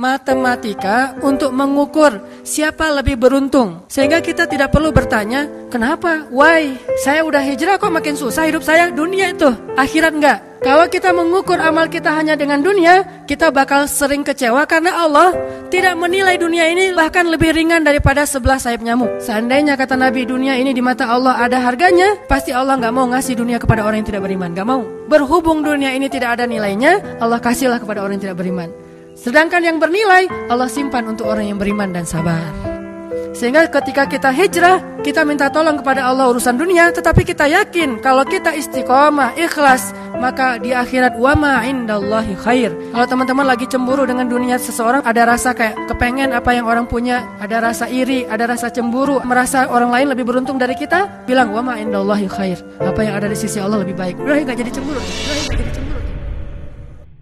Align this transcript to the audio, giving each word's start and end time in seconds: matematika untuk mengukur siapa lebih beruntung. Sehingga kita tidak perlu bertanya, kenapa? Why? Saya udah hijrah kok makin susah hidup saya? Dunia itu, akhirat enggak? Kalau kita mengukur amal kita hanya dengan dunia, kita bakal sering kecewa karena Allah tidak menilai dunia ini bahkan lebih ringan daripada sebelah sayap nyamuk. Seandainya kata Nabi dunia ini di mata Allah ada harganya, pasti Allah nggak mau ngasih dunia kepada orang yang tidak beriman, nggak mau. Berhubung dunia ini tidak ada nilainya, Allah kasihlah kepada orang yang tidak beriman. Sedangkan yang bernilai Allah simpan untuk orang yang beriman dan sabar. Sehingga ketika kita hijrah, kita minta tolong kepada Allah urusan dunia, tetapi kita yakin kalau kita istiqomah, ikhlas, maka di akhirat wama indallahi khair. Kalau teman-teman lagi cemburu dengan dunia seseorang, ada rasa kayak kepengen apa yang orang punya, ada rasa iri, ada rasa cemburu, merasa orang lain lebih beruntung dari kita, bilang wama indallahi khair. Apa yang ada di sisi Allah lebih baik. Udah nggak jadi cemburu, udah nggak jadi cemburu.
matematika 0.00 1.12
untuk 1.20 1.52
mengukur 1.52 2.24
siapa 2.40 2.88
lebih 2.88 3.20
beruntung. 3.20 3.84
Sehingga 3.92 4.24
kita 4.24 4.48
tidak 4.48 4.72
perlu 4.72 4.96
bertanya, 4.96 5.44
kenapa? 5.68 6.24
Why? 6.32 6.72
Saya 7.04 7.20
udah 7.28 7.44
hijrah 7.44 7.76
kok 7.76 7.92
makin 7.92 8.16
susah 8.16 8.48
hidup 8.48 8.64
saya? 8.64 8.88
Dunia 8.88 9.36
itu, 9.36 9.52
akhirat 9.76 10.16
enggak? 10.16 10.38
Kalau 10.60 10.88
kita 10.92 11.12
mengukur 11.16 11.56
amal 11.56 11.88
kita 11.88 12.12
hanya 12.12 12.36
dengan 12.36 12.60
dunia, 12.60 13.24
kita 13.24 13.48
bakal 13.48 13.88
sering 13.88 14.20
kecewa 14.24 14.64
karena 14.68 15.04
Allah 15.04 15.32
tidak 15.72 15.96
menilai 15.96 16.36
dunia 16.36 16.68
ini 16.68 16.92
bahkan 16.92 17.24
lebih 17.28 17.56
ringan 17.56 17.80
daripada 17.80 18.28
sebelah 18.28 18.60
sayap 18.60 18.84
nyamuk. 18.84 19.24
Seandainya 19.24 19.76
kata 19.80 19.96
Nabi 19.96 20.28
dunia 20.28 20.60
ini 20.60 20.76
di 20.76 20.84
mata 20.84 21.08
Allah 21.08 21.40
ada 21.40 21.64
harganya, 21.64 22.16
pasti 22.28 22.52
Allah 22.52 22.76
nggak 22.76 22.92
mau 22.92 23.08
ngasih 23.08 23.40
dunia 23.40 23.56
kepada 23.56 23.88
orang 23.88 24.04
yang 24.04 24.08
tidak 24.12 24.24
beriman, 24.28 24.52
nggak 24.52 24.68
mau. 24.68 24.80
Berhubung 25.08 25.64
dunia 25.64 25.96
ini 25.96 26.12
tidak 26.12 26.36
ada 26.36 26.44
nilainya, 26.44 27.20
Allah 27.24 27.40
kasihlah 27.40 27.80
kepada 27.80 28.04
orang 28.04 28.20
yang 28.20 28.24
tidak 28.28 28.40
beriman. 28.44 28.89
Sedangkan 29.14 29.60
yang 29.60 29.76
bernilai 29.76 30.26
Allah 30.48 30.70
simpan 30.70 31.06
untuk 31.10 31.28
orang 31.28 31.50
yang 31.50 31.58
beriman 31.60 31.92
dan 31.92 32.08
sabar. 32.08 32.70
Sehingga 33.30 33.70
ketika 33.70 34.10
kita 34.10 34.28
hijrah, 34.34 34.82
kita 35.06 35.22
minta 35.24 35.48
tolong 35.48 35.78
kepada 35.80 36.02
Allah 36.02 36.28
urusan 36.28 36.58
dunia, 36.58 36.90
tetapi 36.90 37.22
kita 37.22 37.46
yakin 37.46 38.02
kalau 38.02 38.26
kita 38.26 38.52
istiqomah, 38.52 39.38
ikhlas, 39.38 39.94
maka 40.18 40.58
di 40.58 40.74
akhirat 40.74 41.16
wama 41.16 41.62
indallahi 41.64 42.36
khair. 42.36 42.74
Kalau 42.90 43.06
teman-teman 43.06 43.46
lagi 43.48 43.64
cemburu 43.70 44.04
dengan 44.04 44.26
dunia 44.28 44.58
seseorang, 44.58 45.06
ada 45.06 45.24
rasa 45.24 45.54
kayak 45.54 45.88
kepengen 45.88 46.34
apa 46.34 46.52
yang 46.52 46.66
orang 46.66 46.84
punya, 46.90 47.22
ada 47.40 47.64
rasa 47.64 47.86
iri, 47.88 48.26
ada 48.26 48.50
rasa 48.50 48.68
cemburu, 48.68 49.22
merasa 49.22 49.70
orang 49.70 49.94
lain 49.94 50.12
lebih 50.12 50.26
beruntung 50.26 50.58
dari 50.58 50.74
kita, 50.74 51.24
bilang 51.24 51.54
wama 51.54 51.78
indallahi 51.78 52.26
khair. 52.26 52.60
Apa 52.82 53.00
yang 53.06 53.14
ada 53.14 53.30
di 53.30 53.38
sisi 53.38 53.56
Allah 53.56 53.80
lebih 53.80 53.94
baik. 53.94 54.20
Udah 54.20 54.42
nggak 54.42 54.58
jadi 54.58 54.70
cemburu, 54.74 55.00
udah 55.00 55.34
nggak 55.48 55.58
jadi 55.64 55.72
cemburu. 55.80 56.19